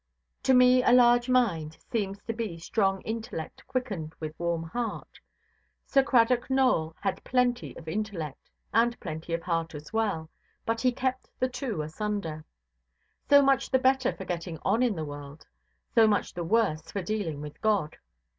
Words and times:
To 0.41 0.55
me 0.55 0.81
a 0.81 0.91
large 0.93 1.29
mind 1.29 1.77
seems 1.91 2.17
to 2.23 2.33
be 2.33 2.57
strong 2.57 3.01
intellect 3.01 3.67
quickened 3.67 4.15
with 4.19 4.33
warm 4.39 4.63
heart. 4.63 5.19
Sir 5.85 6.01
Cradock 6.01 6.49
Nowell 6.49 6.95
had 7.01 7.23
plenty 7.23 7.77
of 7.77 7.87
intellect, 7.87 8.49
and 8.73 8.99
plenty 8.99 9.31
of 9.35 9.43
heart 9.43 9.75
as 9.75 9.93
well, 9.93 10.27
but 10.65 10.81
he 10.81 10.91
kept 10.91 11.29
the 11.39 11.47
two 11.47 11.83
asunder. 11.83 12.43
So 13.29 13.43
much 13.43 13.69
the 13.69 13.77
better 13.77 14.11
for 14.11 14.25
getting 14.25 14.57
on 14.65 14.81
in 14.81 14.95
the 14.95 15.05
world; 15.05 15.45
so 15.93 16.07
much 16.07 16.33
the 16.33 16.43
worse 16.43 16.81
for 16.91 17.03
dealing 17.03 17.39
with 17.39 17.61
God. 17.61 17.97